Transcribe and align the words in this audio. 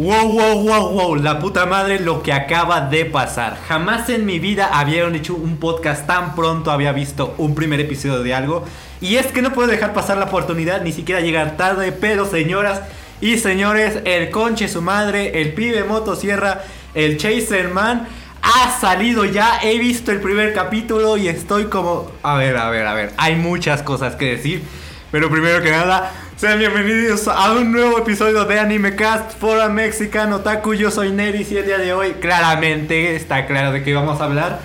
Wow, 0.00 0.32
wow, 0.32 0.64
wow, 0.64 0.92
wow, 0.92 1.16
la 1.16 1.38
puta 1.38 1.66
madre 1.66 2.00
lo 2.00 2.22
que 2.22 2.32
acaba 2.32 2.80
de 2.80 3.04
pasar. 3.04 3.58
Jamás 3.68 4.08
en 4.08 4.24
mi 4.24 4.38
vida 4.38 4.70
habían 4.72 5.14
hecho 5.14 5.34
un 5.34 5.58
podcast 5.58 6.06
tan 6.06 6.34
pronto, 6.34 6.70
había 6.70 6.92
visto 6.92 7.34
un 7.36 7.54
primer 7.54 7.80
episodio 7.80 8.22
de 8.22 8.32
algo. 8.32 8.64
Y 9.02 9.16
es 9.16 9.26
que 9.26 9.42
no 9.42 9.52
puedo 9.52 9.68
dejar 9.68 9.92
pasar 9.92 10.16
la 10.16 10.24
oportunidad, 10.24 10.80
ni 10.80 10.92
siquiera 10.92 11.20
llegar 11.20 11.58
tarde, 11.58 11.92
pero 11.92 12.24
señoras 12.24 12.80
y 13.20 13.36
señores, 13.36 13.98
el 14.06 14.30
conche 14.30 14.68
su 14.68 14.80
madre, 14.80 15.42
el 15.42 15.52
pibe 15.52 15.84
motosierra, 15.84 16.62
el 16.94 17.18
Chaser 17.18 17.68
Man, 17.68 18.08
ha 18.40 18.80
salido 18.80 19.26
ya. 19.26 19.60
He 19.62 19.78
visto 19.78 20.12
el 20.12 20.22
primer 20.22 20.54
capítulo 20.54 21.18
y 21.18 21.28
estoy 21.28 21.64
como... 21.66 22.10
A 22.22 22.36
ver, 22.36 22.56
a 22.56 22.70
ver, 22.70 22.86
a 22.86 22.94
ver, 22.94 23.12
hay 23.18 23.36
muchas 23.36 23.82
cosas 23.82 24.16
que 24.16 24.36
decir. 24.36 24.62
Pero 25.10 25.28
primero 25.28 25.60
que 25.60 25.70
nada, 25.72 26.10
sean 26.40 26.58
bienvenidos 26.58 27.28
a 27.28 27.52
un 27.52 27.70
nuevo 27.70 27.98
episodio 27.98 28.46
de 28.46 28.58
Anime 28.58 28.96
Cast 28.96 29.38
for 29.38 29.60
a 29.60 29.68
Mexican 29.68 30.32
Otaku. 30.32 30.72
Yo 30.72 30.90
soy 30.90 31.12
Neris 31.12 31.52
y 31.52 31.58
el 31.58 31.66
día 31.66 31.76
de 31.76 31.92
hoy 31.92 32.12
claramente 32.12 33.14
está 33.14 33.44
claro 33.44 33.72
de 33.72 33.82
que 33.82 33.92
vamos 33.92 34.22
a 34.22 34.24
hablar 34.24 34.60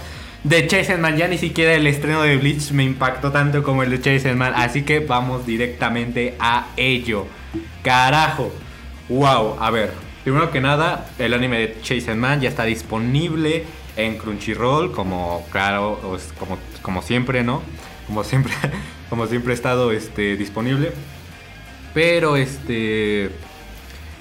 de 0.46 0.68
Chasen 0.68 1.02
Man. 1.02 1.18
Ya 1.18 1.28
ni 1.28 1.38
siquiera 1.38 1.74
el 1.74 1.86
estreno 1.86 2.22
de 2.22 2.38
Bleach 2.38 2.72
me 2.72 2.86
impactó 2.86 3.34
tanto 3.34 3.62
como 3.62 3.84
el 3.84 3.90
de 3.90 4.00
Chasen 4.00 4.38
Man. 4.38 4.54
Así 4.56 4.84
que 4.84 5.02
vamos 5.02 5.46
directamente 5.46 6.36
a 6.40 6.68
ello. 6.78 7.28
Carajo. 7.84 8.54
Wow, 9.10 9.58
a 9.60 9.70
ver. 9.70 9.92
Primero 10.24 10.52
que 10.52 10.62
nada, 10.62 11.10
el 11.20 11.34
anime 11.34 11.58
de 11.58 11.82
Chasen 11.82 12.18
Man 12.18 12.40
ya 12.40 12.48
está 12.48 12.64
disponible 12.64 13.66
en 13.98 14.18
Crunchyroll, 14.18 14.94
como 14.94 15.46
claro, 15.52 16.00
como, 16.40 16.58
como 16.82 17.02
siempre, 17.02 17.44
¿no? 17.44 17.62
Como 18.08 18.24
siempre, 18.24 18.54
como 19.10 19.28
siempre 19.28 19.52
ha 19.52 19.56
estado 19.56 19.92
este, 19.92 20.38
disponible. 20.38 20.94
Pero 21.96 22.36
este. 22.36 23.32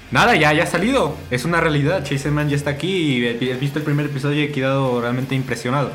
Nada, 0.09 0.35
ya, 0.35 0.53
ya 0.53 0.63
ha 0.63 0.67
salido. 0.67 1.15
Es 1.29 1.45
una 1.45 1.61
realidad. 1.61 2.03
Chase 2.03 2.31
Man 2.31 2.49
ya 2.49 2.55
está 2.55 2.71
aquí 2.71 3.19
y 3.19 3.25
he 3.25 3.53
visto 3.55 3.77
el 3.77 3.85
primer 3.85 4.07
episodio 4.07 4.41
y 4.41 4.45
he 4.45 4.51
quedado 4.51 5.01
realmente 5.01 5.35
impresionado. 5.35 5.91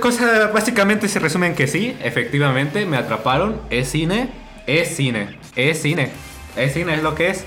Cosa 0.00 0.48
básicamente 0.48 1.08
se 1.08 1.18
resume 1.18 1.48
en 1.48 1.54
que 1.54 1.66
sí, 1.66 1.96
efectivamente, 2.02 2.86
me 2.86 2.96
atraparon. 2.96 3.60
Es 3.70 3.90
cine, 3.90 4.30
es 4.66 4.96
cine, 4.96 5.36
es 5.54 5.82
cine, 5.82 6.10
es 6.56 6.72
cine, 6.72 6.94
es 6.94 7.02
lo 7.02 7.14
que 7.14 7.30
es. 7.30 7.44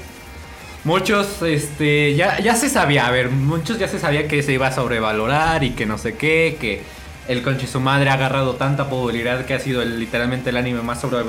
Muchos, 0.83 1.41
este, 1.41 2.15
ya, 2.15 2.39
ya 2.39 2.55
se 2.55 2.69
sabía, 2.69 3.07
a 3.07 3.11
ver, 3.11 3.29
muchos 3.29 3.79
ya 3.79 3.87
se 3.87 3.97
sabía 3.97 4.27
que 4.27 4.43
se 4.43 4.53
iba 4.53 4.67
a 4.67 4.71
sobrevalorar 4.71 5.63
y 5.63 5.71
que 5.71 5.85
no 5.85 5.97
sé 5.97 6.15
qué, 6.15 6.57
que 6.59 6.81
el 7.27 7.41
conche 7.43 7.65
su 7.65 7.79
madre 7.79 8.09
ha 8.09 8.13
agarrado 8.13 8.55
tanta 8.55 8.89
popularidad 8.89 9.45
que 9.45 9.53
ha 9.53 9.59
sido 9.59 9.83
literalmente 9.83 10.49
el 10.51 10.57
anime 10.57 10.81
más 10.81 11.01
sobre, 11.01 11.23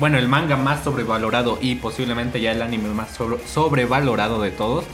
bueno, 0.00 0.18
el 0.18 0.26
manga 0.28 0.56
más 0.56 0.82
sobrevalorado 0.82 1.58
y 1.60 1.76
posiblemente 1.76 2.40
ya 2.40 2.52
el 2.52 2.62
anime 2.62 2.88
más 2.88 3.16
sobrevalorado 3.46 4.40
de 4.40 4.50
todos. 4.50 4.86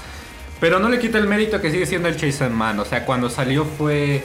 Pero 0.60 0.80
no 0.80 0.88
le 0.88 0.98
quita 0.98 1.18
el 1.18 1.28
mérito 1.28 1.60
que 1.60 1.70
sigue 1.70 1.86
siendo 1.86 2.08
el 2.08 2.16
Chasen 2.16 2.52
Man. 2.52 2.80
O 2.80 2.84
sea, 2.84 3.04
cuando 3.06 3.30
salió 3.30 3.64
fue 3.64 4.24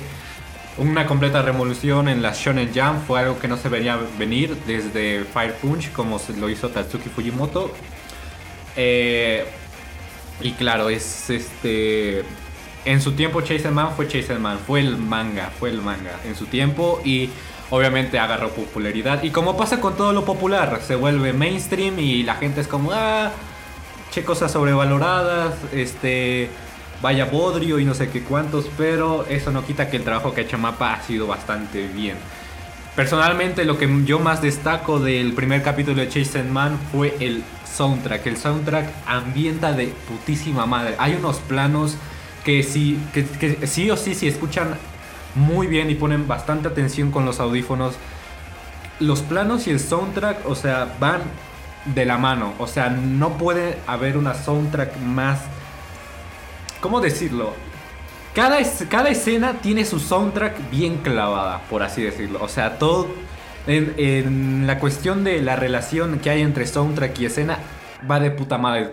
una 0.78 1.06
completa 1.06 1.42
revolución 1.44 2.10
en 2.10 2.22
la 2.22 2.34
Shonen 2.34 2.72
Jump. 2.74 3.06
Fue 3.06 3.20
algo 3.20 3.38
que 3.38 3.48
no 3.48 3.58
se 3.58 3.70
venía 3.70 4.00
venir 4.18 4.58
desde 4.66 5.24
Fire 5.26 5.54
Punch, 5.56 5.92
como 5.92 6.20
lo 6.40 6.50
hizo 6.50 6.70
Tatsuki 6.70 7.10
Fujimoto. 7.10 7.72
Eh, 8.76 9.46
y 10.42 10.52
claro, 10.54 10.90
es 10.90 11.30
este. 11.30 12.24
En 12.86 13.00
su 13.00 13.12
tiempo, 13.12 13.42
Chasen 13.42 13.74
Man 13.74 13.94
fue 13.96 14.08
Chasen 14.08 14.42
Man. 14.42 14.58
Fue 14.66 14.80
el 14.80 14.98
manga, 14.98 15.52
fue 15.60 15.70
el 15.70 15.82
manga 15.82 16.20
en 16.26 16.36
su 16.36 16.46
tiempo. 16.48 17.02
Y 17.06 17.30
obviamente 17.72 18.20
agarró 18.20 18.50
popularidad. 18.50 19.24
Y 19.24 19.32
como 19.32 19.58
pasa 19.58 19.82
con 19.82 19.98
todo 19.98 20.14
lo 20.14 20.24
popular, 20.24 20.80
se 20.86 20.96
vuelve 20.96 21.34
mainstream 21.34 21.98
y 21.98 22.22
la 22.22 22.36
gente 22.36 22.62
es 22.62 22.68
como, 22.68 22.92
ah, 22.92 23.32
che, 24.12 24.24
cosas 24.24 24.52
sobrevaloradas, 24.52 25.56
este, 25.74 26.50
vaya 27.02 27.26
bodrio 27.26 27.80
y 27.80 27.86
no 27.86 27.96
sé 27.96 28.10
qué 28.10 28.22
cuántos, 28.22 28.70
pero 28.78 29.26
eso 29.28 29.52
no 29.52 29.66
quita 29.66 29.90
que 29.90 29.98
el 29.98 30.04
trabajo 30.04 30.34
que 30.34 30.42
ha 30.42 30.44
hecho 30.44 30.58
Mapa 30.58 30.94
ha 30.94 31.02
sido 31.02 31.26
bastante 31.26 31.88
bien. 31.88 32.18
Personalmente 32.96 33.64
lo 33.64 33.78
que 33.78 33.90
yo 34.06 34.20
más 34.20 34.42
destaco 34.42 35.00
del 35.00 35.34
primer 35.34 35.64
capítulo 35.64 36.02
de 36.02 36.10
Chase 36.10 36.44
Man 36.44 36.78
fue 36.92 37.16
el 37.22 37.42
soundtrack. 37.74 38.28
El 38.28 38.36
soundtrack 38.36 38.90
ambienta 39.08 39.72
de 39.72 39.88
putísima 40.10 40.66
madre. 40.66 40.96
Hay 40.98 41.14
unos 41.14 41.38
planos 41.38 41.96
que 42.44 42.64
sí, 42.64 43.00
que 43.14 43.66
sí 43.66 43.90
o 43.90 43.96
sí, 43.96 44.14
si 44.14 44.28
escuchan 44.28 44.78
muy 45.36 45.68
bien 45.68 45.90
y 45.90 45.96
ponen 45.96 46.28
bastante 46.28 46.68
atención 46.68 47.12
con 47.12 47.26
los 47.26 47.40
audífonos. 47.40 47.96
Los 49.00 49.22
planos 49.22 49.68
y 49.68 49.72
el 49.72 49.80
soundtrack, 49.80 50.48
o 50.48 50.56
sea, 50.56 50.96
van 51.00 51.22
de 51.86 52.06
la 52.06 52.18
mano. 52.18 52.54
O 52.60 52.68
sea, 52.68 52.90
no 52.90 53.38
puede 53.38 53.78
haber 53.88 54.18
una 54.18 54.34
soundtrack 54.34 54.98
más... 54.98 55.40
¿Cómo 56.80 57.00
decirlo? 57.00 57.54
Cada, 58.34 58.60
escena 58.60 59.54
tiene 59.62 59.86
su 59.86 60.00
soundtrack 60.00 60.70
bien 60.72 60.98
clavada, 60.98 61.62
por 61.70 61.84
así 61.84 62.02
decirlo. 62.04 62.40
O 62.42 62.48
sea, 62.48 62.78
todo... 62.78 63.08
En, 63.68 63.94
en 63.98 64.66
la 64.66 64.80
cuestión 64.80 65.24
de 65.24 65.40
la 65.40 65.56
relación 65.56 66.18
que 66.18 66.32
hay 66.32 66.42
entre 66.42 66.66
soundtrack 66.66 67.20
y 67.20 67.26
escena, 67.26 67.60
va 68.10 68.20
de 68.20 68.32
puta 68.32 68.58
madre. 68.58 68.92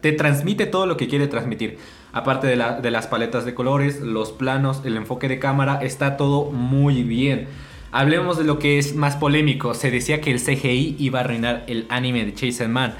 Te, 0.00 0.12
transmite 0.12 0.66
todo 0.66 0.86
lo 0.86 0.96
que 0.96 1.08
quiere 1.08 1.26
transmitir. 1.26 1.78
Aparte 2.12 2.48
de, 2.48 2.56
las 2.56 3.06
paletas 3.06 3.44
de 3.44 3.54
colores, 3.54 4.00
los 4.00 4.32
planos, 4.32 4.82
el 4.84 4.96
enfoque 4.96 5.28
de 5.28 5.38
cámara, 5.38 5.80
está 5.82 6.16
todo 6.16 6.50
muy 6.50 7.02
bien. 7.04 7.46
Hablemos 7.92 8.36
de 8.36 8.44
lo 8.44 8.58
que 8.58 8.78
es 8.78 8.96
más 8.96 9.16
polémico. 9.16 9.74
Se 9.74 9.90
decía 9.90 10.20
que 10.20 10.30
el 10.30 10.40
CGI 10.40 10.96
iba 10.98 11.20
a 11.20 11.22
arruinar 11.22 11.64
el 11.68 11.86
anime 11.88 12.24
de 12.24 12.34
Chase 12.34 12.66
Man. 12.66 12.94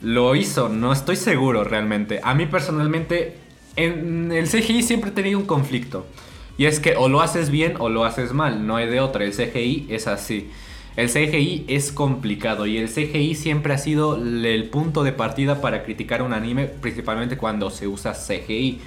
Lo 0.00 0.34
hizo, 0.34 0.68
no 0.68 0.92
estoy 0.92 1.16
seguro 1.16 1.62
realmente. 1.62 2.20
A 2.22 2.34
mí 2.34 2.46
personalmente, 2.46 3.36
en 3.76 4.32
el 4.32 4.48
CGI 4.48 4.82
siempre 4.82 5.10
he 5.10 5.12
tenido 5.12 5.38
un 5.38 5.46
conflicto. 5.46 6.06
Y 6.58 6.66
es 6.66 6.80
que 6.80 6.96
o 6.96 7.08
lo 7.08 7.20
haces 7.20 7.50
bien 7.50 7.74
o 7.78 7.88
lo 7.88 8.04
haces 8.04 8.32
mal, 8.32 8.66
no 8.66 8.76
hay 8.76 8.88
de 8.88 9.00
otra. 9.00 9.24
El 9.24 9.32
CGI 9.32 9.86
es 9.90 10.06
así. 10.06 10.50
El 10.96 11.08
CGI 11.08 11.66
es 11.68 11.92
complicado 11.92 12.66
y 12.66 12.76
el 12.76 12.88
CGI 12.88 13.34
siempre 13.34 13.72
ha 13.72 13.78
sido 13.78 14.16
el 14.16 14.64
punto 14.64 15.04
de 15.04 15.12
partida 15.12 15.60
para 15.60 15.82
criticar 15.82 16.22
un 16.22 16.32
anime, 16.32 16.66
principalmente 16.66 17.36
cuando 17.36 17.70
se 17.70 17.86
usa 17.86 18.12
CGI. 18.12 18.80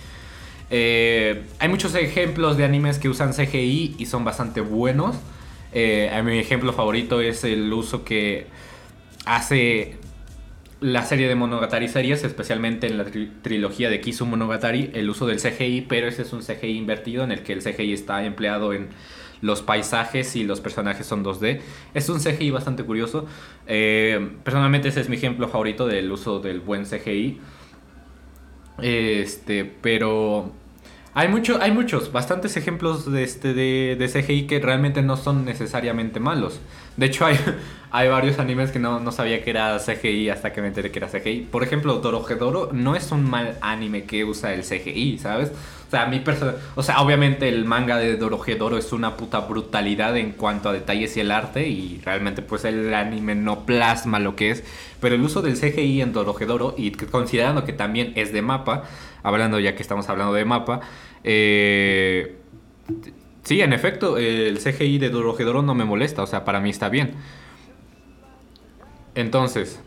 Eh, 0.70 1.44
hay 1.60 1.70
muchos 1.70 1.96
ejemplos 1.96 2.58
de 2.58 2.66
animes 2.66 3.00
que 3.00 3.08
usan 3.08 3.34
CGI 3.34 3.96
y 3.98 4.06
son 4.06 4.26
bastante 4.26 4.62
buenos. 4.62 5.16
Eh, 5.72 6.12
mi 6.24 6.40
ejemplo 6.40 6.74
favorito 6.74 7.22
es 7.22 7.44
el 7.44 7.72
uso 7.72 8.04
que 8.04 8.48
hace 9.26 9.96
la 10.82 11.06
serie 11.06 11.30
de 11.30 11.36
Monogatari 11.36 11.88
series, 11.88 12.26
especialmente 12.26 12.88
en 12.88 12.98
la 12.98 13.06
trilogía 13.42 13.90
de 13.90 14.02
Kisu 14.02 14.26
Monogatari, 14.26 14.92
el 14.94 15.10
uso 15.10 15.26
del 15.26 15.40
CGI, 15.40 15.86
pero 15.88 16.08
ese 16.08 16.24
es 16.24 16.34
un 16.34 16.42
CGI 16.42 16.78
invertido 16.78 17.24
en 17.24 17.32
el 17.32 17.42
que 17.42 17.54
el 17.54 17.64
CGI 17.64 17.94
está 17.94 18.26
empleado 18.26 18.74
en 18.74 18.90
los 19.44 19.62
paisajes 19.62 20.38
y 20.38 20.46
los 20.46 20.62
personajes 20.62 21.06
son 21.06 21.24
2D. 21.24 21.60
Es 21.94 22.08
un 22.08 22.20
CGI 22.20 22.50
bastante 22.50 22.84
curioso. 22.84 23.26
Eh, 23.68 24.38
personalmente 24.44 24.88
ese 24.88 25.02
es 25.02 25.10
mi 25.10 25.18
ejemplo 25.18 25.50
favorito 25.50 25.86
del 25.86 26.10
uso 26.10 26.40
del 26.40 26.62
buen 26.62 26.86
CGI. 26.86 27.42
Este, 28.82 29.66
pero 29.66 30.54
hay, 31.14 31.28
mucho, 31.28 31.60
hay 31.62 31.72
muchos, 31.72 32.14
bastantes 32.14 32.56
ejemplos 32.56 33.12
de, 33.12 33.24
este, 33.24 33.54
de, 33.54 33.98
de, 34.00 34.08
CGI 34.08 34.48
que 34.48 34.60
realmente 34.60 35.02
no 35.02 35.18
son 35.18 35.44
necesariamente 35.44 36.22
malos. 36.22 36.62
De 36.96 37.08
hecho, 37.08 37.26
hay, 37.26 37.38
hay 37.94 38.10
varios 38.10 38.40
animes 38.40 38.72
que 38.72 38.80
no, 38.80 39.12
sabía 39.12 39.42
que 39.44 39.52
era 39.52 39.78
CGI 39.80 40.30
hasta 40.30 40.52
que 40.52 40.62
me 40.62 40.68
enteré 40.68 40.92
que 40.92 41.00
era 41.00 41.08
CGI. 41.08 41.48
Por 41.50 41.64
ejemplo, 41.64 42.00
Dorohedoro 42.00 42.72
no 42.74 42.96
es 42.96 43.12
un 43.12 43.30
mal 43.30 43.58
anime 43.62 44.04
que 44.04 44.26
usa 44.26 44.54
el 44.54 44.64
CGI, 44.64 45.20
¿sabes? 45.20 45.52
sea, 45.94 46.08
mi 46.08 46.20
persona, 46.20 46.56
o 46.74 46.82
sea, 46.82 47.02
obviamente 47.02 47.48
el 47.48 47.66
manga 47.66 47.98
de 47.98 48.18
Dorohedoro 48.18 48.80
es 48.80 48.92
una 48.94 49.16
puta 49.16 49.42
brutalidad 49.42 50.18
en 50.18 50.32
cuanto 50.32 50.70
a 50.70 50.74
detalles 50.74 51.16
y 51.18 51.20
el 51.20 51.30
arte 51.30 51.68
y 51.68 52.02
realmente 52.04 52.42
pues 52.42 52.66
el 52.66 52.92
anime 52.96 53.36
no 53.36 53.64
plasma 53.66 54.18
lo 54.18 54.36
que 54.36 54.50
es, 54.50 54.64
pero 55.00 55.14
el 55.14 55.22
uso 55.22 55.44
del 55.44 55.56
CGI 55.56 56.02
en 56.02 56.12
Dorohedoro 56.12 56.74
y 56.78 56.92
considerando 56.92 57.64
que 57.64 57.74
también 57.74 58.12
es 58.16 58.34
de 58.34 58.42
mapa, 58.42 58.86
hablando 59.22 59.60
ya 59.60 59.76
que 59.76 59.84
estamos 59.84 60.10
hablando 60.10 60.34
de 60.34 60.46
mapa, 60.46 60.82
eh, 61.24 62.38
sí, 63.44 63.62
en 63.62 63.72
efecto, 63.72 64.18
el 64.18 64.58
CGI 64.58 64.98
de 64.98 65.12
Dorohedoro 65.12 65.62
no 65.62 65.76
me 65.76 65.86
molesta, 65.86 66.24
o 66.24 66.28
sea, 66.28 66.44
para 66.44 66.60
mí 66.60 66.72
está 66.72 66.90
bien. 66.90 67.12
Entonces, 69.16 69.80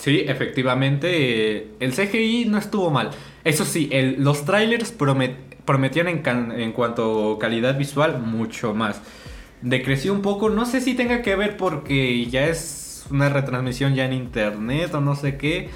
Sí, 0.00 0.24
efectivamente, 0.26 1.58
eh, 1.58 1.74
el 1.78 1.92
CGI 1.92 2.46
no 2.46 2.56
estuvo 2.56 2.90
mal. 2.90 3.10
Eso 3.44 3.66
sí, 3.66 3.90
los 4.16 4.46
trailers 4.46 4.92
prometían 4.92 6.08
en, 6.08 6.22
en, 6.58 6.72
cuanto 6.72 7.34
a 7.34 7.38
calidad 7.38 7.76
visual 7.76 8.18
mucho 8.18 8.72
más. 8.72 9.02
Decreció 9.60 10.14
un 10.14 10.22
poco, 10.22 10.48
no 10.48 10.64
sé 10.64 10.80
si 10.80 10.94
tenga 10.94 11.20
que 11.20 11.36
ver 11.36 11.58
porque 11.58 12.24
ya 12.26 12.46
es 12.46 13.04
una 13.10 13.28
retransmisión 13.28 13.94
ya 13.94 14.06
en 14.06 14.14
internet 14.14 14.94
o 14.94 15.02
no 15.02 15.16
sé 15.16 15.36
qué. 15.36 15.68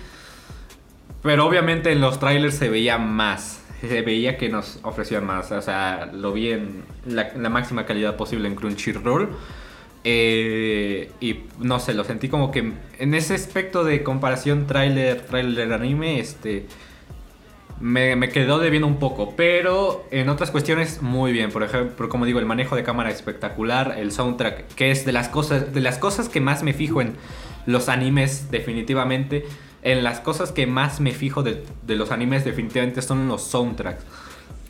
Pero 1.22 1.44
obviamente 1.46 1.92
en 1.92 2.00
los 2.00 2.18
trailers 2.18 2.54
se 2.54 2.70
veía 2.70 2.96
más. 2.96 3.60
Se 3.82 4.00
veía 4.00 4.38
que 4.38 4.48
nos 4.48 4.78
ofrecían 4.84 5.26
más. 5.26 5.52
O 5.52 5.60
sea, 5.60 6.10
lo 6.14 6.32
vi 6.32 6.52
en 6.52 6.84
la, 7.04 7.30
la 7.36 7.50
máxima 7.50 7.84
calidad 7.84 8.16
posible 8.16 8.48
en 8.48 8.54
Crunchyroll. 8.54 9.28
Eh, 10.06 11.10
y 11.20 11.40
no 11.58 11.80
sé, 11.80 11.94
lo 11.94 12.04
sentí 12.04 12.28
como 12.28 12.50
que 12.50 12.72
en 12.98 13.14
ese 13.14 13.34
aspecto 13.34 13.84
de 13.84 14.02
comparación 14.02 14.66
trailer, 14.66 15.22
trailer 15.22 15.72
anime, 15.72 16.20
este 16.20 16.66
me, 17.80 18.14
me, 18.14 18.28
quedó 18.28 18.58
debiendo 18.58 18.86
un 18.86 18.98
poco, 18.98 19.34
pero 19.36 20.06
en 20.10 20.28
otras 20.28 20.50
cuestiones 20.50 21.02
muy 21.02 21.32
bien. 21.32 21.50
Por 21.50 21.62
ejemplo, 21.62 22.08
como 22.08 22.24
digo, 22.26 22.38
el 22.38 22.46
manejo 22.46 22.76
de 22.76 22.82
cámara 22.82 23.10
espectacular, 23.10 23.96
el 23.98 24.12
soundtrack, 24.12 24.74
que 24.74 24.90
es 24.90 25.04
de 25.04 25.12
las 25.12 25.28
cosas, 25.28 25.72
de 25.72 25.80
las 25.80 25.98
cosas 25.98 26.28
que 26.28 26.40
más 26.40 26.62
me 26.62 26.72
fijo 26.72 27.00
en 27.00 27.14
los 27.66 27.88
animes, 27.88 28.50
definitivamente. 28.50 29.44
En 29.82 30.02
las 30.02 30.20
cosas 30.20 30.52
que 30.52 30.66
más 30.66 31.00
me 31.00 31.12
fijo 31.12 31.42
de, 31.42 31.62
de 31.86 31.96
los 31.96 32.10
animes, 32.10 32.44
definitivamente 32.44 33.02
son 33.02 33.28
los 33.28 33.42
soundtracks. 33.42 34.04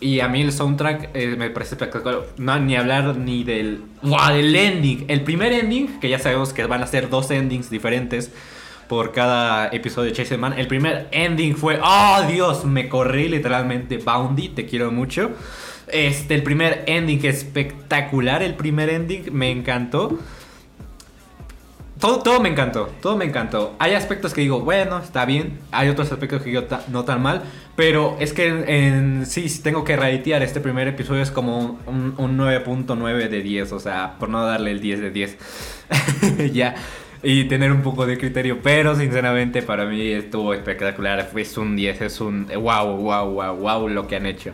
Y 0.04 0.20
a 0.20 0.28
mí 0.28 0.42
el 0.42 0.52
soundtrack 0.52 1.12
eh, 1.14 1.34
me 1.38 1.48
parece 1.48 1.76
espectacular. 1.76 2.26
No, 2.36 2.58
ni 2.58 2.76
hablar 2.76 3.16
ni 3.16 3.42
del. 3.42 3.84
¡Wow! 4.02 4.34
Del 4.34 4.54
ending. 4.54 5.06
El 5.08 5.22
primer 5.22 5.50
ending, 5.54 5.98
que 5.98 6.10
ya 6.10 6.18
sabemos 6.18 6.52
que 6.52 6.66
van 6.66 6.82
a 6.82 6.86
ser 6.86 7.08
dos 7.08 7.30
endings 7.30 7.70
diferentes 7.70 8.30
por 8.86 9.12
cada 9.12 9.68
episodio 9.68 10.10
de 10.10 10.16
Chase 10.16 10.36
Man. 10.36 10.58
El 10.58 10.66
primer 10.66 11.08
ending 11.10 11.56
fue, 11.56 11.80
oh 11.82 12.22
Dios, 12.28 12.66
me 12.66 12.90
corrí 12.90 13.30
literalmente 13.30 13.96
Boundy, 13.96 14.50
te 14.50 14.66
quiero 14.66 14.92
mucho. 14.92 15.30
Este, 15.86 16.34
el 16.34 16.42
primer 16.42 16.84
ending 16.86 17.24
espectacular, 17.24 18.42
el 18.42 18.56
primer 18.56 18.90
ending 18.90 19.32
me 19.32 19.50
encantó. 19.50 20.18
Todo, 22.04 22.18
todo 22.18 22.38
me 22.38 22.50
encantó, 22.50 22.90
todo 23.00 23.16
me 23.16 23.24
encantó. 23.24 23.76
Hay 23.78 23.94
aspectos 23.94 24.34
que 24.34 24.42
digo, 24.42 24.60
bueno, 24.60 24.98
está 24.98 25.24
bien. 25.24 25.60
Hay 25.72 25.88
otros 25.88 26.12
aspectos 26.12 26.42
que 26.42 26.50
digo, 26.50 26.66
no 26.88 27.06
tan 27.06 27.22
mal. 27.22 27.44
Pero 27.76 28.18
es 28.20 28.34
que 28.34 28.46
en, 28.46 29.24
sí, 29.24 29.46
tengo 29.62 29.84
que 29.84 29.96
reitear, 29.96 30.42
este 30.42 30.60
primer 30.60 30.86
episodio 30.86 31.22
es 31.22 31.30
como 31.30 31.80
un, 31.86 32.14
un 32.18 32.36
9.9 32.36 33.30
de 33.30 33.40
10. 33.40 33.72
O 33.72 33.80
sea, 33.80 34.16
por 34.18 34.28
no 34.28 34.44
darle 34.44 34.72
el 34.72 34.82
10 34.82 35.00
de 35.00 35.10
10. 35.12 35.38
ya 36.52 36.74
y 37.22 37.44
tener 37.44 37.72
un 37.72 37.80
poco 37.80 38.04
de 38.04 38.18
criterio. 38.18 38.58
Pero 38.62 38.94
sinceramente 38.94 39.62
para 39.62 39.86
mí 39.86 40.06
estuvo 40.08 40.52
espectacular. 40.52 41.30
Es 41.34 41.56
un 41.56 41.74
10, 41.74 42.02
es 42.02 42.20
un 42.20 42.48
wow, 42.48 42.98
wow, 42.98 43.30
wow, 43.30 43.56
wow 43.56 43.88
lo 43.88 44.06
que 44.06 44.16
han 44.16 44.26
hecho. 44.26 44.52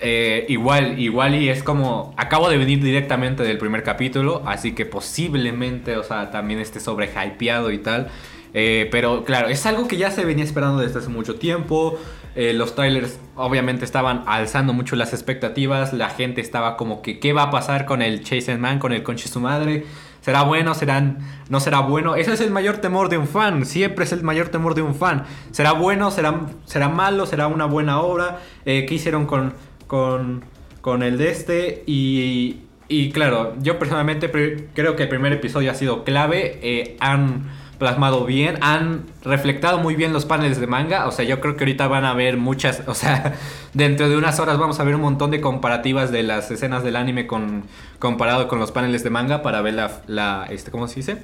Eh, 0.00 0.46
igual, 0.48 0.98
igual 0.98 1.34
y 1.34 1.48
es 1.48 1.62
como, 1.62 2.14
acabo 2.16 2.48
de 2.48 2.56
venir 2.56 2.82
directamente 2.82 3.42
del 3.42 3.58
primer 3.58 3.82
capítulo, 3.82 4.42
así 4.46 4.72
que 4.72 4.86
posiblemente, 4.86 5.96
o 5.96 6.04
sea, 6.04 6.30
también 6.30 6.60
esté 6.60 6.80
sobre 6.80 7.06
hypeado 7.06 7.70
y 7.72 7.78
tal. 7.78 8.08
Eh, 8.54 8.88
pero 8.90 9.24
claro, 9.24 9.48
es 9.48 9.66
algo 9.66 9.88
que 9.88 9.96
ya 9.96 10.10
se 10.10 10.24
venía 10.24 10.44
esperando 10.44 10.78
desde 10.78 11.00
hace 11.00 11.08
mucho 11.08 11.34
tiempo. 11.34 11.98
Eh, 12.34 12.52
los 12.52 12.74
trailers 12.74 13.18
obviamente 13.34 13.84
estaban 13.84 14.22
alzando 14.26 14.72
mucho 14.72 14.96
las 14.96 15.12
expectativas. 15.12 15.92
La 15.92 16.10
gente 16.10 16.40
estaba 16.40 16.76
como 16.76 17.02
que, 17.02 17.18
¿qué 17.18 17.32
va 17.32 17.44
a 17.44 17.50
pasar 17.50 17.84
con 17.84 18.00
el 18.00 18.22
Chase 18.22 18.56
Man, 18.56 18.78
con 18.78 18.92
el 18.92 19.02
conche 19.02 19.28
su 19.28 19.40
madre? 19.40 19.84
¿Será 20.20 20.42
bueno? 20.42 20.74
¿Serán, 20.74 21.18
¿No 21.48 21.60
será 21.60 21.80
bueno? 21.80 22.16
Ese 22.16 22.32
es 22.32 22.40
el 22.40 22.50
mayor 22.50 22.78
temor 22.78 23.08
de 23.08 23.18
un 23.18 23.26
fan. 23.26 23.66
Siempre 23.66 24.04
es 24.04 24.12
el 24.12 24.22
mayor 24.22 24.48
temor 24.48 24.74
de 24.74 24.82
un 24.82 24.94
fan. 24.94 25.24
¿Será 25.50 25.72
bueno? 25.72 26.10
¿Será, 26.10 26.46
será 26.64 26.88
malo? 26.88 27.26
¿Será 27.26 27.48
una 27.48 27.66
buena 27.66 28.00
obra? 28.00 28.40
¿Qué 28.64 28.88
hicieron 28.90 29.26
con, 29.26 29.54
con, 29.88 30.44
con 30.80 31.02
el 31.02 31.18
de 31.18 31.30
este? 31.30 31.82
Y, 31.86 32.60
y 32.86 33.10
claro, 33.10 33.56
yo 33.60 33.80
personalmente 33.80 34.30
creo 34.72 34.94
que 34.94 35.02
el 35.02 35.08
primer 35.08 35.32
episodio 35.32 35.72
ha 35.72 35.74
sido 35.74 36.04
clave. 36.04 36.60
Eh, 36.62 36.96
han 37.00 37.48
plasmado 37.78 38.24
bien, 38.24 38.58
han 38.60 39.04
reflectado 39.22 39.78
muy 39.78 39.94
bien 39.94 40.12
los 40.12 40.24
paneles 40.24 40.60
de 40.60 40.66
manga, 40.66 41.06
o 41.06 41.12
sea, 41.12 41.24
yo 41.24 41.40
creo 41.40 41.56
que 41.56 41.64
ahorita 41.64 41.86
van 41.86 42.04
a 42.04 42.12
ver 42.12 42.36
muchas, 42.36 42.82
o 42.86 42.94
sea, 42.94 43.34
dentro 43.72 44.08
de 44.08 44.16
unas 44.16 44.40
horas 44.40 44.58
vamos 44.58 44.80
a 44.80 44.84
ver 44.84 44.94
un 44.96 45.00
montón 45.00 45.30
de 45.30 45.40
comparativas 45.40 46.10
de 46.10 46.24
las 46.24 46.50
escenas 46.50 46.82
del 46.82 46.96
anime 46.96 47.26
comparado 47.98 48.48
con 48.48 48.58
los 48.58 48.72
paneles 48.72 49.04
de 49.04 49.10
manga 49.10 49.42
para 49.42 49.62
ver 49.62 49.74
la, 49.74 50.02
la 50.06 50.46
este, 50.50 50.70
¿cómo 50.70 50.88
se 50.88 50.96
dice? 50.96 51.22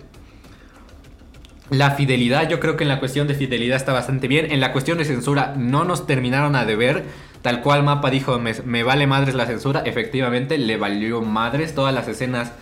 La 1.70 1.92
fidelidad, 1.92 2.48
yo 2.48 2.60
creo 2.60 2.76
que 2.76 2.84
en 2.84 2.88
la 2.88 3.00
cuestión 3.00 3.26
de 3.26 3.34
fidelidad 3.34 3.76
está 3.76 3.94
bastante 3.94 4.28
bien. 4.28 4.52
En 4.52 4.60
la 4.60 4.70
cuestión 4.70 4.98
de 4.98 5.06
censura 5.06 5.54
no 5.56 5.84
nos 5.84 6.06
terminaron 6.06 6.56
a 6.56 6.66
deber. 6.66 7.04
Tal 7.44 7.60
cual 7.60 7.82
Mapa 7.82 8.08
dijo, 8.08 8.38
me, 8.38 8.82
vale 8.84 9.06
madres 9.06 9.34
la 9.34 9.44
censura. 9.44 9.82
Efectivamente, 9.84 10.56
le 10.56 10.78
valió 10.78 11.20
madres. 11.20 11.74
Todas 11.74 11.92
las 11.92 12.08
escenas 12.08 12.52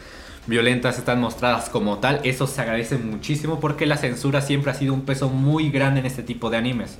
violentas 0.49 0.99
están 0.99 1.21
mostradas 1.21 1.69
como 1.69 1.99
tal. 1.99 2.19
Eso 2.25 2.49
se 2.49 2.63
agradece 2.63 2.99
muchísimo 2.99 3.61
porque 3.61 3.87
la 3.87 3.97
censura 3.97 4.41
siempre 4.41 4.73
ha 4.73 4.75
sido 4.75 4.93
un 4.93 5.03
peso 5.03 5.29
muy 5.29 5.71
grande 5.71 6.01
en 6.01 6.07
este 6.07 6.25
tipo 6.25 6.51
de 6.51 6.57
animes. 6.57 6.99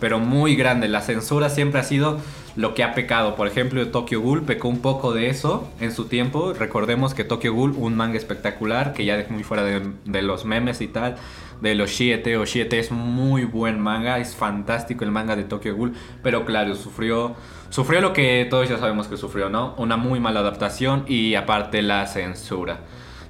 Pero 0.00 0.18
muy 0.18 0.56
grande. 0.56 0.88
La 0.88 1.00
censura 1.00 1.48
siempre 1.48 1.80
ha 1.80 1.84
sido 1.84 2.18
lo 2.56 2.74
que 2.74 2.84
ha 2.84 2.94
pecado. 2.94 3.36
Por 3.36 3.46
ejemplo, 3.46 3.86
Tokyo 3.88 4.20
Ghoul 4.20 4.42
pecó 4.42 4.68
un 4.68 4.80
poco 4.80 5.12
de 5.12 5.28
eso 5.28 5.68
en 5.80 5.92
su 5.92 6.06
tiempo. 6.06 6.52
Recordemos 6.52 7.14
que 7.14 7.24
Tokyo 7.24 7.52
Ghoul, 7.52 7.74
un 7.76 7.96
manga 7.96 8.16
espectacular, 8.16 8.92
que 8.92 9.04
ya 9.04 9.16
dejó 9.16 9.32
muy 9.32 9.44
fuera 9.44 9.62
de, 9.62 9.82
de 10.04 10.22
los 10.22 10.44
memes 10.44 10.80
y 10.80 10.88
tal, 10.88 11.16
de 11.60 11.74
los 11.74 11.90
Shiete 11.90 12.36
o 12.36 12.44
Shiete 12.44 12.78
es 12.78 12.90
muy 12.90 13.44
buen 13.44 13.80
manga, 13.80 14.18
es 14.18 14.34
fantástico 14.34 15.04
el 15.04 15.10
manga 15.10 15.36
de 15.36 15.44
Tokyo 15.44 15.74
Ghoul, 15.74 15.94
pero 16.22 16.44
claro, 16.44 16.74
sufrió 16.74 17.34
Sufrió 17.74 18.00
lo 18.00 18.12
que 18.12 18.46
todos 18.48 18.68
ya 18.68 18.78
sabemos 18.78 19.08
que 19.08 19.16
sufrió, 19.16 19.50
¿no? 19.50 19.74
Una 19.78 19.96
muy 19.96 20.20
mala 20.20 20.38
adaptación 20.38 21.04
y 21.08 21.34
aparte 21.34 21.82
la 21.82 22.06
censura. 22.06 22.82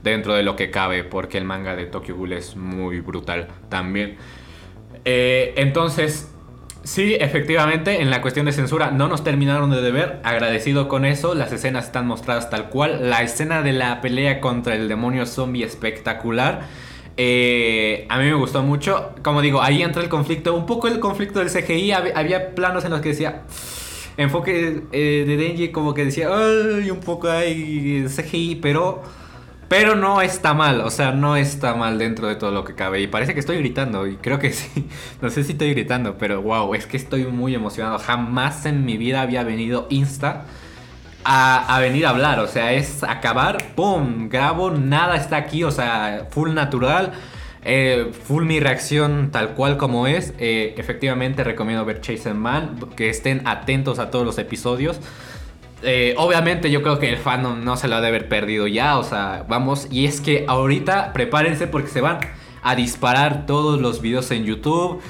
Dentro 0.02 0.34
de 0.34 0.43
lo 0.43 0.55
que 0.55 0.70
cabe, 0.70 1.02
porque 1.02 1.38
el 1.38 1.44
manga 1.44 1.75
de 1.75 1.87
Tokyo 1.87 2.14
Ghoul 2.14 2.34
es 2.34 2.55
muy 2.55 3.00
brutal 3.00 3.49
también. 3.70 4.19
Eh, 5.06 5.55
entonces, 5.56 6.31
sí, 6.84 7.16
efectivamente, 7.19 8.00
en 8.00 8.10
la 8.10 8.22
cuestión 8.22 8.46
de 8.46 8.52
censura 8.52 8.90
no 8.90 9.08
nos 9.08 9.25
terminaron 9.25 9.70
de 9.70 9.82
deber. 9.82 10.20
Agradecido 10.22 10.88
con 10.88 11.04
eso, 11.04 11.34
las 11.34 11.52
escenas 11.52 11.86
están 11.86 12.06
mostradas 12.06 12.50
tal 12.50 12.69
cual. 12.69 13.10
La 13.10 13.22
escena 13.22 13.62
de 13.62 13.72
la 13.72 14.00
pelea 14.00 14.40
contra 14.40 14.75
el 14.75 14.88
demonio 14.88 15.26
zombie 15.26 15.64
espectacular. 15.64 16.62
Eh, 17.16 18.06
a 18.08 18.19
mí 18.19 18.25
me 18.25 18.34
gustó 18.34 18.62
mucho. 18.62 19.14
Como 19.22 19.42
digo, 19.42 19.62
ahí 19.62 19.82
entra 19.82 20.02
el 20.02 20.08
conflicto, 20.08 20.54
un 20.54 20.66
poco 20.66 20.88
el 20.88 21.00
conflicto 21.00 21.40
del 21.40 21.50
CGI. 21.50 21.92
Había 21.92 22.54
planos 22.54 22.84
en 22.84 22.90
los 22.90 23.00
que 23.00 23.10
decía 23.10 23.42
enfoque 24.16 24.82
eh, 24.92 25.25
de 25.26 25.36
Denji 25.36 25.69
como 25.70 25.94
que 25.94 26.04
decía, 26.04 26.28
ay, 26.32 26.90
un 26.90 27.00
poco 27.00 27.28
hay 27.28 28.06
CGI, 28.08 28.56
pero, 28.56 29.02
pero 29.69 29.94
no 29.94 30.22
está 30.22 30.55
mal, 30.55 30.81
o 30.81 30.90
sea, 30.90 31.12
no 31.12 31.36
está 31.36 31.74
mal 31.74 31.98
dentro 31.98 32.29
de 32.29 32.36
todo 32.36 32.50
lo 32.50 32.65
que 32.65 32.74
cabe. 32.74 33.00
Y 33.00 33.06
parece 33.06 33.34
que 33.34 33.41
estoy 33.41 33.58
gritando, 33.58 34.06
y 34.06 34.17
creo 34.17 34.38
que 34.38 34.53
sí, 34.53 34.88
no 35.20 35.31
sé 35.31 35.44
si 35.44 35.53
estoy 35.53 35.70
gritando, 35.72 36.17
pero 36.19 36.43
wow, 36.43 36.74
es 36.74 36.86
que 36.86 36.96
estoy 36.96 37.24
muy 37.24 37.55
emocionado. 37.55 37.98
Jamás 37.98 38.67
en 38.67 38.84
mi 38.84 38.96
vida 38.96 39.22
había 39.22 39.43
venido 39.44 39.86
Insta. 39.91 40.44
A, 41.27 41.79
venir 41.81 42.05
a 42.05 42.10
hablar, 42.10 42.38
o 42.41 42.46
sea, 42.46 42.74
es 42.74 43.03
acabar, 43.03 43.56
¡pum! 43.74 44.29
Grabo, 44.29 44.70
nada 44.70 45.17
está 45.17 45.38
aquí, 45.38 45.65
o 45.65 45.70
sea, 45.70 46.27
full 46.31 46.53
natural. 46.53 47.12
Eh, 47.65 48.12
full 48.24 48.44
mi 48.44 48.60
reacción 48.60 49.31
tal 49.32 49.55
cual 49.55 49.79
como 49.79 50.06
es. 50.06 50.34
Eh, 50.38 50.74
efectivamente 50.77 51.43
recomiendo 51.43 51.84
ver 51.86 52.03
Chase 52.03 52.34
Man. 52.34 52.79
Que 52.94 53.08
estén 53.08 53.41
atentos 53.46 53.98
a 53.98 54.10
todos 54.10 54.27
los 54.27 54.36
episodios. 54.36 55.00
Eh, 55.84 56.14
obviamente 56.17 56.70
yo 56.70 56.82
creo 56.82 56.98
que 56.98 57.08
el 57.08 57.17
fan 57.17 57.64
no 57.64 57.76
se 57.76 57.88
lo 57.88 57.96
ha 57.96 58.00
de 58.00 58.08
haber 58.08 58.29
perdido 58.29 58.67
ya. 58.67 58.98
O 58.98 59.05
sea, 59.05 59.44
vamos. 59.48 59.88
Y 59.91 60.06
es 60.06 60.20
que 60.20 60.44
ahorita 60.48 61.12
prepárense 61.12 61.67
porque 61.67 61.88
se 61.88 62.00
van 62.00 62.20
a 62.62 62.74
disparar 62.74 63.46
todos 63.46 63.81
los 63.81 64.00
videos 64.00 64.31
en 64.31 64.44
YouTube. 64.44 65.00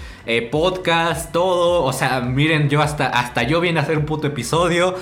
podcast, 0.51 1.33
todo. 1.33 1.85
O 1.85 1.93
sea, 1.93 2.21
miren, 2.21 2.69
yo 2.69 2.83
hasta, 2.83 3.07
hasta 3.07 3.43
yo 3.43 3.61
vine 3.61 3.81
a 3.81 3.83
hacer 3.83 3.99
un 3.99 4.07
puto 4.07 4.27
episodio. 4.27 4.95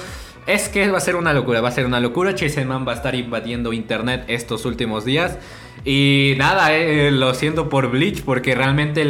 Es 0.46 0.68
que 0.68 0.90
va 0.90 0.98
a 0.98 1.00
ser 1.00 1.14
una 1.14 1.32
locura, 1.32 1.60
va 1.60 1.68
a 1.68 1.72
ser 1.72 1.86
una 1.86 2.00
locura. 2.00 2.34
Chase 2.34 2.64
Man 2.64 2.86
va 2.86 2.92
a 2.92 2.94
estar 2.96 3.14
invadiendo 3.14 3.72
internet 3.72 4.24
estos 4.26 4.64
últimos 4.64 5.04
días. 5.04 5.38
Y 5.84 6.34
nada, 6.36 6.74
eh, 6.74 7.10
lo 7.10 7.34
siento 7.34 7.68
por 7.68 7.90
Bleach, 7.90 8.22
porque 8.22 8.54
realmente 8.54 9.04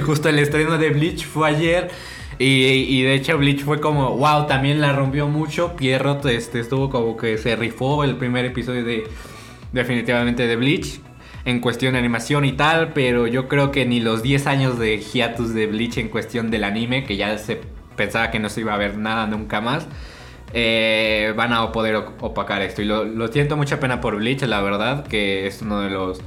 justo 0.06 0.28
el 0.28 0.38
estreno 0.38 0.78
de 0.78 0.90
Bleach 0.90 1.26
fue 1.26 1.48
ayer. 1.48 1.90
Y, 2.38 3.02
de 3.02 3.14
hecho 3.14 3.38
Bleach 3.38 3.62
fue 3.62 3.80
como, 3.80 4.16
wow, 4.16 4.46
también 4.46 4.80
la 4.80 4.92
rompió 4.92 5.28
mucho. 5.28 5.76
Pierrot 5.76 6.24
este, 6.26 6.60
estuvo 6.60 6.90
como 6.90 7.16
que 7.16 7.38
se 7.38 7.56
rifó 7.56 8.04
el 8.04 8.16
primer 8.16 8.44
episodio 8.44 8.84
de 8.84 9.04
definitivamente 9.72 10.46
de 10.46 10.56
Bleach. 10.56 11.00
En 11.44 11.60
cuestión 11.60 11.92
de 11.92 11.98
animación 11.98 12.46
y 12.46 12.52
tal, 12.52 12.94
pero 12.94 13.26
yo 13.26 13.48
creo 13.48 13.70
que 13.70 13.84
ni 13.84 14.00
los 14.00 14.22
10 14.22 14.46
años 14.46 14.78
de 14.78 14.98
hiatus 14.98 15.52
de 15.52 15.66
Bleach 15.66 15.98
en 15.98 16.08
cuestión 16.08 16.50
del 16.50 16.64
anime, 16.64 17.04
que 17.04 17.16
ya 17.16 17.36
se 17.36 17.60
pensaba 17.96 18.30
que 18.30 18.38
no 18.38 18.48
se 18.48 18.62
iba 18.62 18.72
a 18.72 18.78
ver 18.78 18.96
nada 18.96 19.26
nunca 19.26 19.60
más 19.60 19.86
eh, 20.56 21.34
van 21.36 21.52
a 21.52 21.72
poder 21.72 21.96
opacar 21.96 22.62
esto. 22.62 22.80
Y 22.80 22.84
lo, 22.84 23.28
siento 23.28 23.56
mucha 23.56 23.80
pena 23.80 24.00
por 24.00 24.16
Bleach, 24.16 24.42
la 24.42 24.62
verdad, 24.62 25.06
que 25.06 25.46
es 25.48 25.60
uno 25.62 25.80
de 25.80 25.90
los 25.90 26.20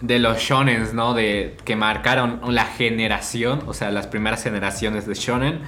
de 0.00 0.18
los 0.18 0.38
shonens, 0.38 0.94
¿no? 0.94 1.14
De 1.14 1.56
que 1.64 1.76
marcaron 1.76 2.40
la 2.48 2.64
generación, 2.64 3.62
o 3.66 3.74
sea, 3.74 3.90
las 3.90 4.06
primeras 4.06 4.42
generaciones 4.42 5.06
de 5.06 5.14
shonen. 5.14 5.60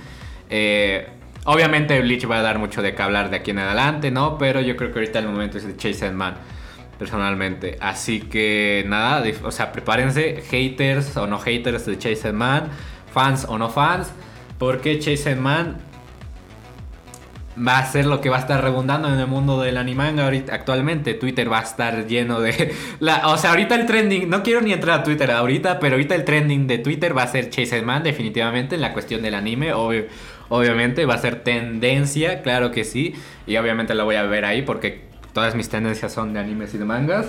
Eh, 0.48 1.08
obviamente 1.44 2.00
Bleach 2.00 2.30
va 2.30 2.38
a 2.38 2.42
dar 2.42 2.58
mucho 2.58 2.82
de 2.82 2.94
qué 2.94 3.02
hablar 3.02 3.30
de 3.30 3.36
aquí 3.38 3.50
en 3.50 3.58
adelante, 3.58 4.10
¿no? 4.10 4.38
Pero 4.38 4.60
yo 4.60 4.76
creo 4.76 4.92
que 4.92 5.00
ahorita 5.00 5.18
el 5.18 5.26
momento 5.26 5.58
es 5.58 5.66
de 5.66 5.76
Chase 5.76 6.10
Man, 6.12 6.34
personalmente. 6.98 7.76
Así 7.80 8.20
que 8.20 8.84
nada, 8.86 9.24
o 9.42 9.50
sea, 9.50 9.72
prepárense, 9.72 10.42
haters 10.48 11.16
o 11.16 11.26
no 11.26 11.38
haters 11.38 11.86
de 11.86 11.98
Chase 11.98 12.32
Man, 12.32 12.68
fans 13.12 13.46
o 13.48 13.58
no 13.58 13.68
fans, 13.68 14.12
porque 14.58 14.98
Chase 14.98 15.34
Man 15.34 15.89
va 17.58 17.78
a 17.78 17.86
ser 17.86 18.06
lo 18.06 18.20
que 18.20 18.30
va 18.30 18.36
a 18.36 18.40
estar 18.40 18.62
rebundando 18.62 19.12
en 19.12 19.18
el 19.18 19.26
mundo 19.26 19.60
del 19.60 19.76
animanga 19.76 20.24
ahorita, 20.24 20.54
actualmente. 20.54 21.14
Twitter 21.14 21.50
va 21.50 21.58
a 21.58 21.62
estar 21.62 22.06
lleno 22.06 22.40
de... 22.40 22.74
La, 23.00 23.28
o 23.28 23.36
sea, 23.36 23.50
ahorita 23.50 23.74
el 23.74 23.86
trending, 23.86 24.28
no 24.28 24.42
quiero 24.42 24.60
ni 24.60 24.72
entrar 24.72 25.00
a 25.00 25.02
Twitter 25.02 25.30
ahorita, 25.30 25.80
pero 25.80 25.96
ahorita 25.96 26.14
el 26.14 26.24
trending 26.24 26.66
de 26.66 26.78
Twitter 26.78 27.16
va 27.16 27.24
a 27.24 27.26
ser 27.26 27.50
Chase 27.50 27.82
Man 27.82 28.02
definitivamente 28.02 28.76
en 28.76 28.80
la 28.80 28.92
cuestión 28.92 29.22
del 29.22 29.34
anime. 29.34 29.72
obviamente 29.72 31.06
va 31.06 31.14
a 31.14 31.18
ser 31.18 31.42
tendencia, 31.42 32.42
claro 32.42 32.70
que 32.70 32.84
sí. 32.84 33.14
Y 33.46 33.56
obviamente 33.56 33.94
lo 33.94 34.04
voy 34.04 34.16
a 34.16 34.22
ver 34.22 34.44
ahí 34.44 34.62
porque 34.62 35.02
todas 35.32 35.54
mis 35.54 35.68
tendencias 35.68 36.12
son 36.12 36.32
de 36.32 36.40
animes 36.40 36.72
y 36.74 36.78
de 36.78 36.84
mangas. 36.84 37.26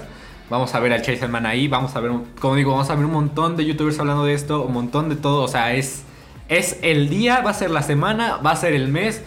Vamos 0.50 0.75
a 0.75 0.80
ver 0.80 0.94
al 0.94 1.01
Chase 1.01 1.28
Man 1.30 1.46
ahí, 1.46 1.68
vamos 1.68 1.96
a 1.96 2.00
ver, 2.01 2.12
como 2.40 2.56
digo, 2.56 2.72
vamos 2.72 2.90
a 2.90 2.96
ver 2.96 3.06
un 3.06 3.13
montón 3.13 3.56
de 3.56 3.66
youtubers 3.66 3.98
hablando 4.00 4.25
de 4.25 4.34
esto, 4.34 4.63
un 4.63 4.74
montón 4.74 5.08
de 5.08 5.16
todo, 5.16 5.44
o 5.44 5.48
sea, 5.48 5.74
es, 5.74 6.04
es 6.50 6.78
el 6.82 7.08
día, 7.08 7.40
va 7.40 7.51
a 7.51 7.54
ser 7.54 7.72
la 7.72 7.82
semana, 7.82 8.36
va 8.36 8.51
a 8.51 8.56
ser 8.58 8.74
el 8.74 8.90
mes 8.90 9.24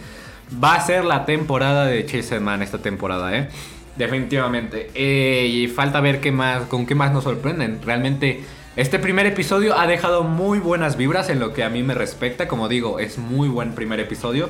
va 0.63 0.75
a 0.75 0.81
ser 0.81 1.05
la 1.05 1.25
temporada 1.25 1.85
de 1.85 2.05
Chase 2.05 2.39
Man 2.39 2.61
esta 2.61 2.79
temporada, 2.79 3.35
¿eh? 3.37 3.49
Definitivamente. 3.95 4.91
Eh, 4.93 5.47
y 5.47 5.67
falta 5.67 6.01
ver 6.01 6.19
qué 6.19 6.31
más, 6.31 6.63
con 6.63 6.85
qué 6.85 6.95
más 6.95 7.13
nos 7.13 7.23
sorprenden. 7.23 7.79
Realmente, 7.83 8.43
este 8.75 8.99
primer 8.99 9.25
episodio 9.25 9.77
ha 9.77 9.87
dejado 9.87 10.23
muy 10.23 10.59
buenas 10.59 10.97
vibras 10.97 11.29
en 11.29 11.39
lo 11.39 11.53
que 11.53 11.63
a 11.63 11.69
mí 11.69 11.81
me 11.83 11.93
respecta. 11.93 12.47
Como 12.47 12.67
digo, 12.67 12.99
es 12.99 13.17
muy 13.17 13.47
buen 13.47 13.73
primer 13.73 13.99
episodio, 13.99 14.49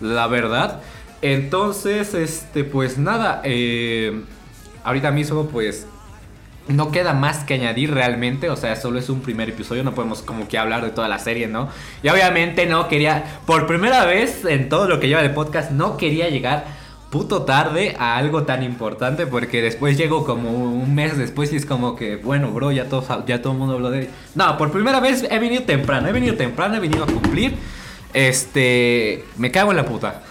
la 0.00 0.26
verdad. 0.26 0.80
Entonces, 1.22 2.14
este, 2.14 2.64
pues 2.64 2.96
nada. 2.98 3.42
Eh, 3.44 4.22
ahorita 4.82 5.10
mismo, 5.10 5.48
pues 5.48 5.86
no 6.68 6.90
queda 6.90 7.12
más 7.12 7.44
que 7.44 7.54
añadir 7.54 7.92
realmente, 7.92 8.50
o 8.50 8.56
sea, 8.56 8.76
solo 8.76 8.98
es 8.98 9.08
un 9.08 9.20
primer 9.20 9.48
episodio, 9.48 9.84
no 9.84 9.94
podemos 9.94 10.22
como 10.22 10.48
que 10.48 10.58
hablar 10.58 10.84
de 10.84 10.90
toda 10.90 11.08
la 11.08 11.18
serie, 11.18 11.46
¿no? 11.46 11.68
Y 12.02 12.08
obviamente 12.08 12.66
no 12.66 12.88
quería, 12.88 13.40
por 13.46 13.66
primera 13.66 14.04
vez 14.04 14.44
en 14.44 14.68
todo 14.68 14.88
lo 14.88 15.00
que 15.00 15.08
lleva 15.08 15.22
de 15.22 15.30
podcast, 15.30 15.70
no 15.70 15.96
quería 15.96 16.28
llegar 16.28 16.64
puto 17.10 17.42
tarde 17.42 17.94
a 17.98 18.16
algo 18.16 18.42
tan 18.42 18.62
importante 18.62 19.26
porque 19.26 19.62
después 19.62 19.96
llego 19.96 20.24
como 20.24 20.50
un 20.50 20.94
mes 20.94 21.16
después 21.16 21.52
y 21.52 21.56
es 21.56 21.64
como 21.64 21.94
que, 21.96 22.16
bueno, 22.16 22.50
bro, 22.50 22.72
ya 22.72 22.88
todo, 22.88 23.24
ya 23.26 23.40
todo 23.40 23.52
el 23.52 23.58
mundo 23.58 23.74
habló 23.74 23.90
de... 23.90 24.10
No, 24.34 24.58
por 24.58 24.72
primera 24.72 25.00
vez 25.00 25.24
he 25.30 25.38
venido 25.38 25.62
temprano, 25.62 26.08
he 26.08 26.12
venido 26.12 26.34
temprano, 26.34 26.76
he 26.76 26.80
venido 26.80 27.04
a 27.04 27.06
cumplir. 27.06 27.54
Este, 28.12 29.24
me 29.36 29.50
cago 29.50 29.70
en 29.70 29.76
la 29.76 29.84
puta. 29.86 30.22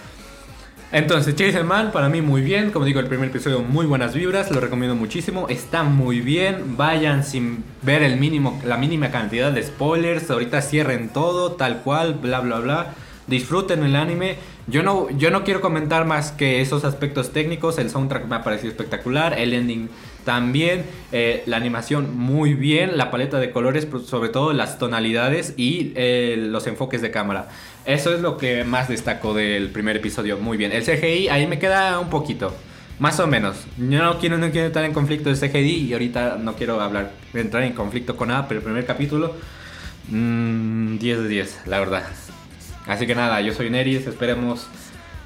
Entonces, 0.92 1.34
Chase 1.34 1.64
Man, 1.64 1.90
para 1.90 2.08
mí 2.08 2.22
muy 2.22 2.42
bien. 2.42 2.70
Como 2.70 2.84
digo, 2.84 3.00
el 3.00 3.06
primer 3.06 3.28
episodio, 3.28 3.60
muy 3.60 3.86
buenas 3.86 4.14
vibras. 4.14 4.50
Lo 4.52 4.60
recomiendo 4.60 4.94
muchísimo. 4.94 5.48
Está 5.48 5.82
muy 5.82 6.20
bien. 6.20 6.76
Vayan 6.76 7.24
sin 7.24 7.64
ver 7.82 8.02
el 8.02 8.18
mínimo, 8.18 8.60
la 8.64 8.76
mínima 8.76 9.10
cantidad 9.10 9.50
de 9.50 9.64
spoilers. 9.64 10.30
Ahorita 10.30 10.62
cierren 10.62 11.08
todo, 11.08 11.52
tal 11.52 11.82
cual, 11.82 12.14
bla, 12.14 12.40
bla, 12.40 12.60
bla. 12.60 12.94
Disfruten 13.26 13.82
el 13.82 13.96
anime. 13.96 14.36
Yo 14.68 14.82
no, 14.82 15.08
yo 15.10 15.30
no 15.30 15.44
quiero 15.44 15.60
comentar 15.60 16.06
más 16.06 16.32
que 16.32 16.60
esos 16.60 16.84
aspectos 16.84 17.32
técnicos. 17.32 17.78
El 17.78 17.88
soundtrack 17.88 18.26
me 18.26 18.36
ha 18.36 18.42
parecido 18.42 18.70
espectacular. 18.70 19.38
El 19.38 19.54
ending 19.54 19.88
también. 20.24 20.84
Eh, 21.12 21.44
la 21.46 21.56
animación 21.56 22.16
muy 22.16 22.54
bien. 22.54 22.96
La 22.96 23.12
paleta 23.12 23.38
de 23.38 23.52
colores, 23.52 23.86
sobre 24.06 24.28
todo 24.28 24.52
las 24.52 24.78
tonalidades 24.78 25.54
y 25.56 25.92
eh, 25.94 26.36
los 26.36 26.66
enfoques 26.66 27.00
de 27.00 27.12
cámara. 27.12 27.48
Eso 27.84 28.12
es 28.12 28.20
lo 28.20 28.36
que 28.38 28.64
más 28.64 28.88
destaco 28.88 29.34
del 29.34 29.70
primer 29.70 29.96
episodio. 29.96 30.36
Muy 30.38 30.56
bien. 30.56 30.72
El 30.72 30.82
CGI 30.82 31.28
ahí 31.28 31.46
me 31.46 31.60
queda 31.60 32.00
un 32.00 32.10
poquito. 32.10 32.52
Más 32.98 33.20
o 33.20 33.26
menos. 33.26 33.56
Yo 33.76 34.02
no 34.02 34.18
quiero, 34.18 34.36
no 34.38 34.50
quiero 34.50 34.66
estar 34.66 34.84
en 34.84 34.92
conflicto 34.92 35.32
de 35.32 35.36
CGI 35.36 35.86
y 35.88 35.92
ahorita 35.92 36.38
no 36.40 36.54
quiero 36.54 36.80
hablar, 36.80 37.12
entrar 37.34 37.62
en 37.62 37.74
conflicto 37.74 38.16
con 38.16 38.28
nada, 38.28 38.48
pero 38.48 38.60
el 38.60 38.64
primer 38.64 38.86
capítulo, 38.86 39.34
10 40.08 40.12
mm, 40.12 40.96
de 40.98 41.28
10, 41.28 41.62
la 41.66 41.78
verdad. 41.78 42.04
Así 42.86 43.06
que 43.06 43.14
nada, 43.14 43.40
yo 43.40 43.52
soy 43.52 43.70
Neris, 43.70 44.06
esperemos. 44.06 44.66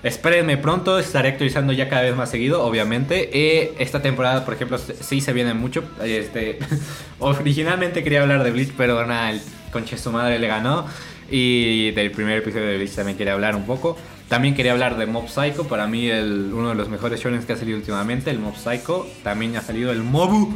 Espérenme 0.03 0.57
pronto, 0.57 0.99
estaré 0.99 1.29
actualizando 1.29 1.75
ya 1.75 1.91
cada 1.91 2.03
vez 2.03 2.17
más 2.17 2.31
seguido, 2.31 2.63
obviamente. 2.65 3.29
Eh, 3.35 3.75
esta 3.79 4.01
temporada, 4.01 4.47
por 4.47 4.55
ejemplo, 4.55 4.79
sí 4.79 5.21
se 5.21 5.33
viene 5.35 5.53
mucho. 5.53 5.85
Este, 6.03 6.59
originalmente 7.19 8.03
quería 8.03 8.23
hablar 8.23 8.43
de 8.43 8.51
Bleach, 8.51 8.73
pero 8.77 9.07
nada, 9.07 9.31
el 9.31 9.43
conche 9.71 9.99
su 9.99 10.11
madre 10.11 10.39
le 10.39 10.49
ganó. 10.49 10.87
Y 11.31 11.91
del 11.91 12.11
primer 12.11 12.39
episodio 12.39 12.67
de 12.67 12.77
Bleach 12.77 12.95
también 12.95 13.19
quería 13.19 13.35
hablar 13.35 13.55
un 13.57 13.67
poco. 13.67 13.99
También 14.31 14.55
quería 14.55 14.73
hablar 14.73 14.97
de 14.97 15.07
Mob 15.07 15.29
Psycho, 15.29 15.67
para 15.67 15.89
mí 15.89 16.09
el, 16.09 16.53
uno 16.55 16.69
de 16.69 16.77
los 16.77 16.89
mejores 16.89 17.21
shonen 17.21 17.43
que 17.43 17.53
ha 17.53 17.57
salido 17.57 17.77
últimamente, 17.77 18.31
el 18.31 18.39
Mob 18.39 18.57
Psycho. 18.57 19.07
También 19.25 19.57
ha 19.57 19.61
salido 19.61 19.91
el 19.91 20.03
Mobu, 20.05 20.55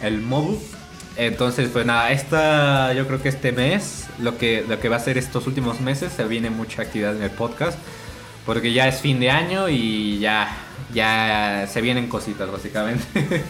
el 0.00 0.20
Mobu. 0.20 0.58
Entonces, 1.20 1.68
pues 1.70 1.84
nada, 1.84 2.12
esta, 2.12 2.94
yo 2.94 3.06
creo 3.06 3.20
que 3.20 3.28
este 3.28 3.52
mes, 3.52 4.06
lo 4.20 4.38
que, 4.38 4.64
lo 4.66 4.80
que 4.80 4.88
va 4.88 4.96
a 4.96 5.00
ser 5.00 5.18
estos 5.18 5.46
últimos 5.46 5.78
meses, 5.82 6.14
se 6.14 6.24
viene 6.24 6.48
mucha 6.48 6.80
actividad 6.80 7.14
en 7.14 7.22
el 7.22 7.30
podcast. 7.30 7.78
Porque 8.46 8.72
ya 8.72 8.88
es 8.88 9.02
fin 9.02 9.20
de 9.20 9.30
año 9.30 9.68
y 9.68 10.18
ya, 10.18 10.56
ya 10.94 11.68
se 11.70 11.82
vienen 11.82 12.08
cositas, 12.08 12.50
básicamente. 12.50 13.04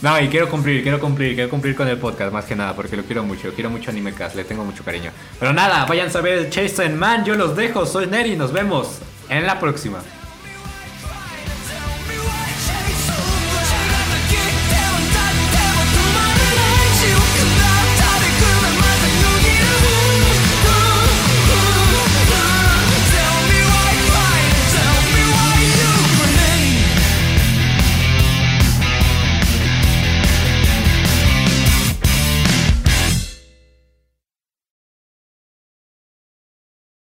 No, 0.00 0.18
y 0.18 0.28
quiero 0.28 0.48
cumplir, 0.48 0.82
quiero 0.82 0.98
cumplir, 0.98 1.34
quiero 1.34 1.50
cumplir 1.50 1.76
con 1.76 1.86
el 1.86 1.98
podcast 1.98 2.32
más 2.32 2.46
que 2.46 2.56
nada, 2.56 2.74
porque 2.74 2.96
lo 2.96 3.04
quiero 3.04 3.22
mucho, 3.22 3.52
quiero 3.52 3.68
mucho 3.68 3.90
Anime 3.90 4.14
Cast, 4.14 4.34
le 4.34 4.44
tengo 4.44 4.64
mucho 4.64 4.82
cariño. 4.82 5.10
Pero 5.38 5.52
nada, 5.52 5.84
vayan 5.84 6.08
a 6.14 6.20
ver 6.22 6.48
Chase 6.48 6.88
Man, 6.88 7.22
yo 7.22 7.34
los 7.34 7.54
dejo, 7.54 7.84
soy 7.84 8.06
Neri, 8.06 8.34
nos 8.34 8.50
vemos 8.50 9.00
en 9.28 9.46
la 9.46 9.60
próxima. 9.60 9.98